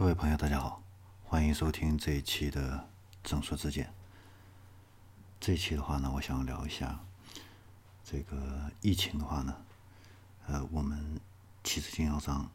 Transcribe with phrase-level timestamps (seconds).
[0.00, 0.82] 各位朋友，大家好，
[1.24, 2.78] 欢迎收听这一期的
[3.22, 3.84] 《正说之见》。
[5.38, 6.98] 这一期的话呢，我想聊一下
[8.02, 9.54] 这个疫情的话呢，
[10.46, 11.20] 呃，我们
[11.62, 12.50] 汽车经销商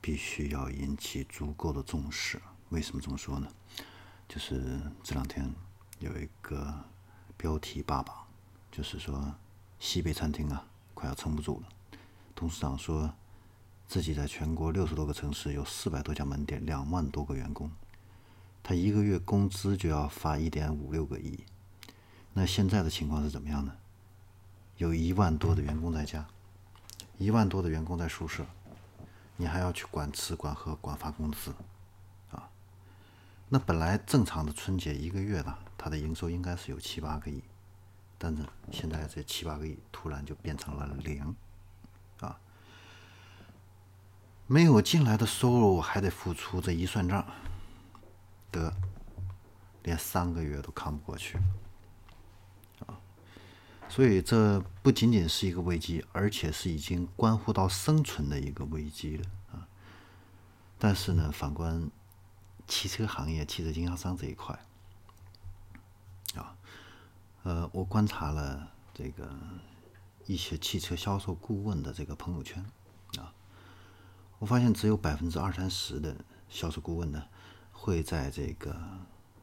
[0.00, 2.40] 必须要引起足够的重视。
[2.70, 3.46] 为什么这么说呢？
[4.26, 5.54] 就是这两天
[5.98, 6.74] 有一个
[7.36, 8.16] 标题霸榜，
[8.70, 9.34] 就是说
[9.78, 10.64] 西北餐厅啊
[10.94, 11.68] 快要撑不住了。
[12.34, 13.14] 董事长说。
[13.92, 17.70] 自己在全国六十多个城市有四百多家门店，两万多个员工，
[18.62, 21.44] 他一个月工资就要发一点五六个亿。
[22.32, 23.76] 那现在的情况是怎么样呢？
[24.78, 26.26] 有一万多的员工在家，
[27.18, 28.46] 一万多的员工在宿舍，
[29.36, 31.52] 你还要去管吃管喝管发工资，
[32.30, 32.48] 啊？
[33.50, 37.42] 那本来正常的春节一个月呢，它的营收应该是有七八个亿，
[38.16, 41.36] 但是现在这七八个亿突然就变成了零。
[42.20, 42.40] 啊
[44.52, 47.26] 没有进来的收入还得付出，这一算账，
[48.50, 48.70] 得
[49.82, 51.38] 连三个月都扛不过去
[52.84, 53.00] 啊！
[53.88, 59.66] 所以这不仅仅是一个危机，而且是已经关乎到生存的一个危机了啊！
[60.78, 61.90] 但是呢，反观
[62.68, 64.54] 汽车行业、汽车经销商这一块
[66.34, 66.54] 啊，
[67.44, 69.34] 呃，我观察了这个
[70.26, 72.62] 一些汽车销售顾问的这个朋友圈。
[74.42, 76.16] 我发现只有百分之二三十的
[76.48, 77.22] 销售顾问呢，
[77.70, 78.76] 会在这个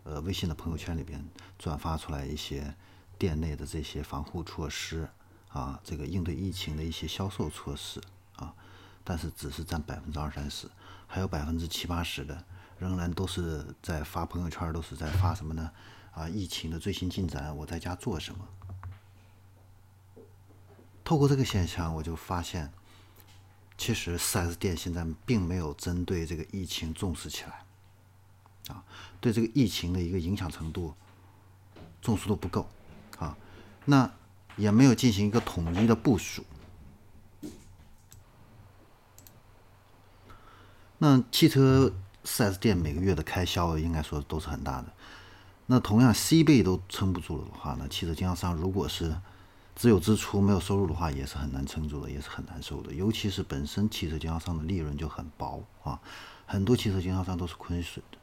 [0.04, 1.26] 呃微信的朋友圈里边
[1.58, 2.76] 转发出来一些
[3.18, 5.08] 店内的这些防护措施
[5.48, 8.02] 啊，这个应对疫情的一些销售措施
[8.36, 8.54] 啊，
[9.06, 10.70] 但是只是占百分之二三十，
[11.08, 12.44] 还有百分之七八十的
[12.78, 15.72] 仍然都是在发朋友圈，都是在发什么呢？
[16.12, 18.46] 啊，疫情的最新进展，我在家做什么？
[21.06, 22.74] 透过这个现象，我就发现。
[23.80, 27.64] 其实四 S 店现在并没有针对这个疫情重视起来，
[28.76, 28.84] 啊，
[29.22, 30.94] 对这个疫情的一个影响程度
[32.02, 32.70] 重视度不够，
[33.18, 33.38] 啊，
[33.86, 34.12] 那
[34.58, 36.44] 也没有进行一个统一的部署。
[40.98, 41.94] 那汽车
[42.26, 44.94] 四 S 店每个月的开销应该说都是很大的。
[45.68, 49.16] 那同样 C 倍都撑不住了的话呢，汽车经销商如果是
[49.80, 52.94] 只有支出没有收入的话，也是很难撑住的，也是很难受的。
[52.94, 55.98] 尤其是本身汽车经销商的利润就很薄啊，
[56.46, 58.18] 很多汽车经销商都是亏损的。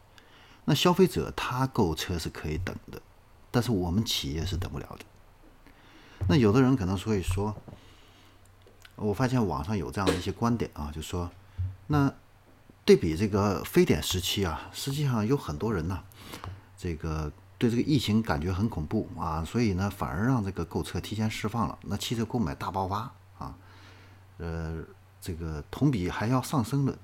[0.66, 3.00] 那消费者他购车是可以等的，
[3.50, 5.06] 但是我们企业是等不了的。
[6.28, 7.56] 那有的人可能会说，
[8.96, 11.30] 我发现网上有这样的一些观点啊，就说，
[11.86, 12.12] 那
[12.84, 16.04] 对比这个非典时期啊，实际上有很多人呢，
[16.76, 17.32] 这个。
[17.58, 23.56] 对这个疫情感觉很恐怖啊，所以呢，反而让这个购车提前释放了，那汽车购买大爆发啊，
[24.36, 24.84] 呃，
[25.20, 26.98] 这个同比还要上升的。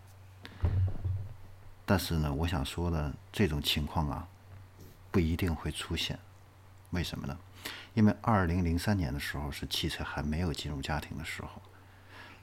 [1.87, 4.29] 但是呢，我想说的这种情况啊，
[5.11, 6.19] 不一定会出现。
[6.91, 7.37] 为什么呢？
[7.95, 11.63] 因为二零零三年的时候是汽车还没有进入家庭的时候，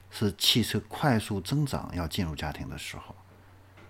[0.09, 3.15] 是汽车快速增长要进入家庭的时候。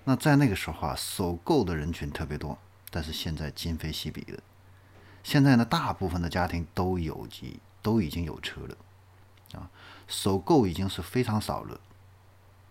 [0.03, 2.57] 那在那个时候啊，首购的人群特别多。
[2.91, 4.41] 但是现在今非昔比了，
[5.23, 8.77] 现在呢，大部分的家庭都有机，都已经有车了，
[9.59, 9.69] 啊，
[10.07, 11.79] 首购已经是非常少了，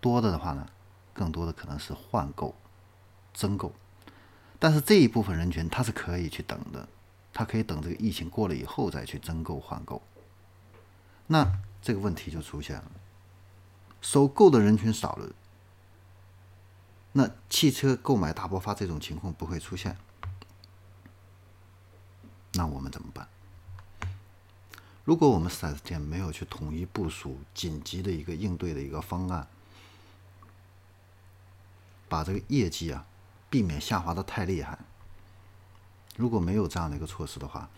[0.01, 0.67] 多的的话呢，
[1.13, 2.53] 更多的可能是换购、
[3.33, 3.71] 增购，
[4.59, 6.87] 但是这一部分人群他是可以去等的，
[7.33, 10.01] 他可以等这个疫情过了以后再去增购换购，
[11.27, 12.91] 那这个问题就出现了，
[14.01, 15.29] 首购的人群少了，
[17.13, 19.95] 那汽车购买大爆发这种情况不会出现。
[22.53, 23.27] 那我们怎么办？
[25.05, 29.47] 如果我们四 S 店没有去统一部署紧急的一个应对的一个方案，
[32.07, 33.05] 把这个业绩啊
[33.49, 34.77] 避免下滑的太厉害，
[36.15, 37.69] 如果没有这样的一个措施的话，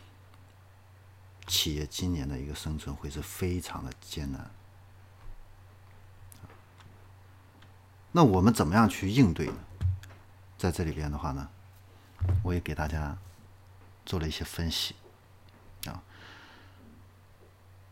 [1.48, 4.52] 企业今年的一个生存会是非常的艰难。
[8.12, 9.56] 那我们怎么样去应对呢？
[10.58, 11.50] 在这里边的话呢，
[12.44, 13.18] 我也给大家。
[14.11, 14.93] 做了一些分析，
[15.85, 16.03] 啊，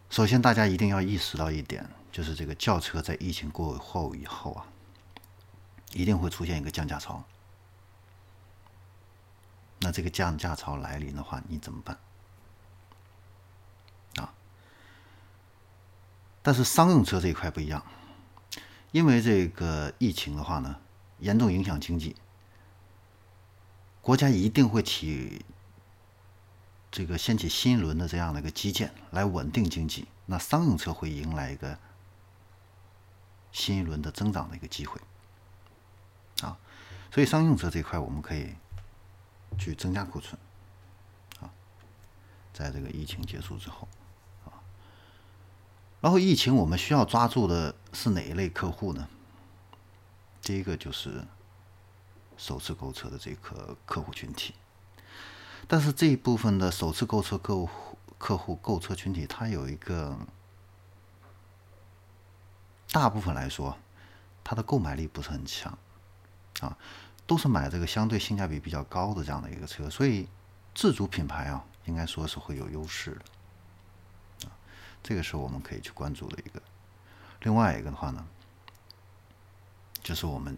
[0.10, 4.68] 首先大家一定要意识到一点，就是这个轿车在疫情过后以后啊，
[5.94, 7.24] 一定会出现一个降价潮。
[9.80, 11.98] 那这个降价潮来临的话，你怎么办？
[14.16, 14.34] 啊，
[16.42, 17.82] 但是商用车这一块不一样，
[18.92, 20.82] 因为这个疫情的话呢，
[21.20, 22.14] 严重影响经济，
[24.02, 25.46] 国家一定会起。
[26.92, 31.78] 这个掀起新一轮的这样的一个基建来稳定经济，那商用车会迎来一个
[33.52, 35.00] 新一轮的增长的一个机会，
[36.42, 36.58] 啊，
[37.12, 38.56] 所以商用车这一块我们可以
[39.58, 40.40] 去增加库存，
[41.40, 41.50] 啊，
[42.54, 43.88] 在这个疫情结束之后，
[44.46, 44.54] 啊，
[46.02, 49.08] 然后疫情我们需要抓住的是哪一类客户呢？
[50.42, 51.24] 第一个就是
[52.38, 54.56] 首次购车的这个客户群体，
[55.72, 57.70] 但是这一部分的首次购车客户
[58.18, 60.18] 客户购车群体，它有一个
[62.92, 63.78] 大部分来说，
[64.44, 65.78] 它的购买力不是很强，
[66.62, 66.76] 啊，
[67.28, 70.28] 都是买这个相对性价比比较高的这样的一个车，所以
[70.74, 73.12] 自主品牌啊，应该说是会有优势
[74.40, 74.52] 的，啊，
[75.04, 76.60] 这个是我们可以去关注的一个。
[77.42, 78.26] 另外一个的话呢？
[80.02, 80.58] 就是我们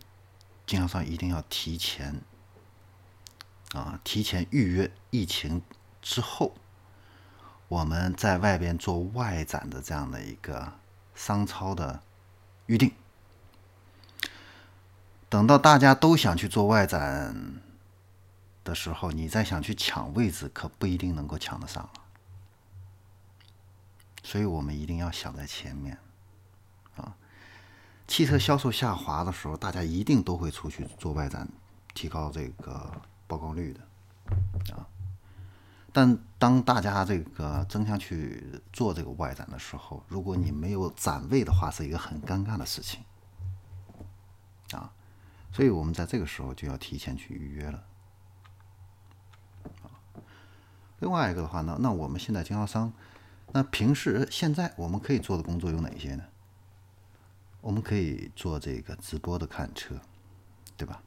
[0.65, 2.21] 经销商一定要提前
[3.73, 5.61] 啊，提前预约疫情
[6.01, 6.53] 之后，
[7.67, 10.73] 我们在外边做外展的这样的一个
[11.15, 12.01] 商超的
[12.65, 12.91] 预定。
[15.29, 17.61] 等到大家都想去做外展
[18.65, 21.91] 的时候，你再想去抢位置，可不一定能够抢得上了。
[24.21, 25.97] 所以我们一定要想在前面
[26.97, 27.15] 啊。
[28.05, 31.47] 汽车销售下滑的时候，大家一定都会出去做外展，
[31.93, 33.01] 提高这个
[33.31, 34.85] 曝光率的啊。
[35.93, 43.01] 但当大家这个争相去做这个外展的时候，如果你没有展位的话，是一个很尴尬的事情
[44.71, 44.91] 啊。
[45.53, 47.83] 所以我们在这个时候就要提前去预约了。
[50.99, 52.91] 另外一个的话呢，那我们现在经销商，
[53.53, 56.23] 那平时现在我们可以做的工作有哪些呢？
[57.59, 59.95] 我们可以做这个直播的看车，
[60.77, 61.03] 对吧？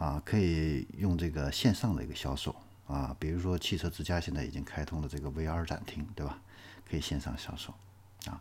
[0.00, 2.56] 啊，可以用这个线上的一个销售
[2.86, 6.40] 啊，比如说汽车之家现在已经开通了这个 VR 展厅，对吧？
[6.88, 7.74] 可以线上销售
[8.24, 8.40] 啊。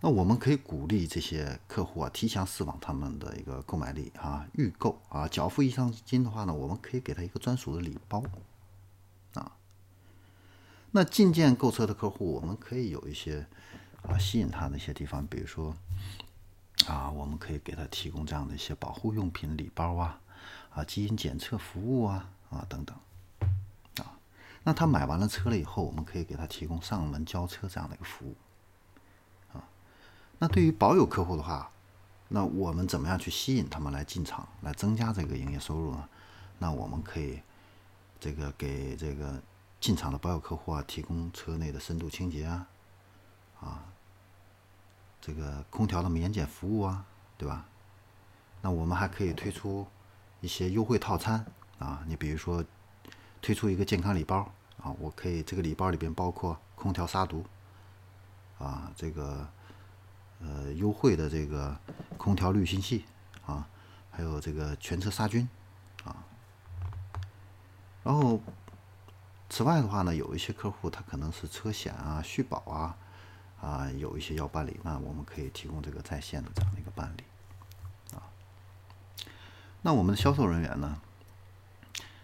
[0.00, 8.22] 那我们可以鼓励这些客户啊，提前释放他们的一个购买力啊，预购啊，缴付意向金的话呢，我们可以给他一个专属的礼包
[9.34, 9.56] 啊。
[10.92, 13.44] 那进件购车的客户，我们可以有一些
[14.02, 15.76] 啊吸引他的一些地方，比如说。
[16.88, 20.20] 啊，我们可以给他提供这样的一些保护用品礼包啊，
[20.74, 22.96] 啊，基因检测服务啊，啊等等，
[23.98, 24.18] 啊，
[24.62, 28.36] 那他买完了车了以后，我们可以给他提供上门交车这样的一个服务，
[29.52, 29.62] 啊，
[30.38, 31.70] 那对于保有客户的话，
[32.28, 36.08] 那我们怎么样去吸引他们来进场，来增加这个营业收入呢？
[36.58, 37.40] 那我们可以
[38.18, 39.40] 这个给这个
[39.80, 42.66] 进场的保有客户啊，提供车内的深度清洁啊，
[43.60, 43.84] 啊。
[45.20, 47.02] 这个空调的免检服务啊，
[47.38, 47.64] 对吧？
[48.60, 49.86] 那我们还可以推出
[50.44, 51.42] 一些优惠套餐
[51.78, 52.62] 啊，你比如说
[53.40, 54.40] 推出一个健康礼包
[54.76, 57.42] 啊，我可以这个礼包里边包括空调杀毒
[58.58, 59.48] 啊，这个
[60.40, 61.74] 呃优惠的这个
[62.18, 63.06] 空调滤芯器
[63.46, 63.66] 啊，
[64.10, 65.48] 还有这个全车杀菌
[66.04, 66.14] 啊。
[68.02, 68.38] 然后
[69.48, 72.98] 此外的话呢，有一些客户他可能是车险啊、续保啊。
[73.62, 77.24] 啊，有一些要办理，那我们可以提供这个在线的这样的一个办理，
[79.86, 80.98] 那我们的销售人员呢，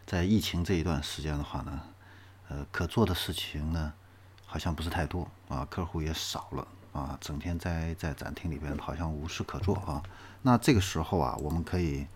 [0.07, 1.83] 在疫情这一段时间的话呢，
[2.49, 3.93] 呃，可做的事情呢，
[4.47, 10.03] 好像不是太多啊，客户也少了啊，整天在在展厅里边好像无事可做啊。
[10.41, 12.07] 那这个时候啊，我们可以，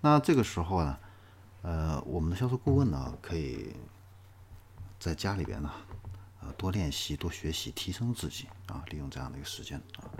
[0.00, 0.98] 那这个时候呢，
[1.62, 3.76] 呃，我们的销售顾问呢，可以
[4.98, 5.70] 在家里边呢。
[6.40, 8.82] 呃，多练习，多学习，提升自己啊！
[8.88, 10.10] 利用这样的一个时间啊，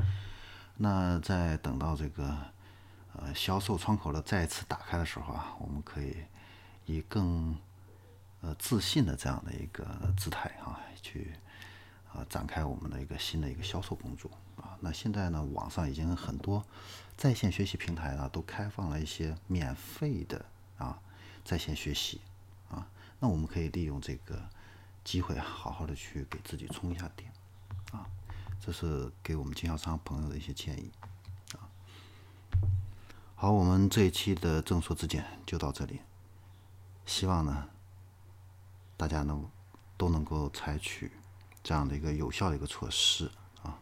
[0.77, 2.37] 那在等到这个
[3.15, 6.17] 呃销售窗口的再次打开的时候啊，我们可以
[6.87, 7.57] 以更
[8.41, 11.35] 呃自信的这样的一个姿态啊，去
[12.13, 14.77] 啊展开我们的一个新的一个销售工作啊。
[14.81, 16.65] 那现在呢，网上已经很多
[17.17, 20.45] 在线学习平台呢，都开放了一些免费的
[20.79, 20.99] 啊
[21.45, 22.21] 在线学习
[22.71, 22.87] 啊，
[23.21, 24.41] 那我们可以利用这个。
[25.05, 27.29] 机会，好好的去给自己充一下电，
[27.91, 28.07] 啊，
[28.65, 30.93] 这是给我们经销商朋友的一些建议，
[33.43, 36.01] 好，我们这一期的正说之见就到这里，
[37.05, 37.69] 希望呢，
[38.97, 39.51] 大家能
[39.97, 41.11] 都能够采取
[41.61, 43.29] 这样的一个有效的一个措施
[43.65, 43.77] 啊，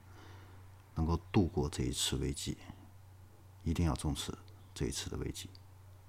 [0.94, 2.56] 能够度过这一次危机，
[3.62, 4.32] 一定要重视
[4.72, 5.50] 这一次的危机，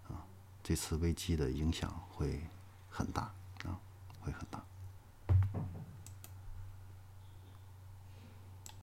[0.08, 0.24] 啊，
[0.63, 2.48] 这次危机的影响会
[2.89, 3.24] 很大
[3.65, 3.77] 啊，
[4.22, 4.61] 会很大。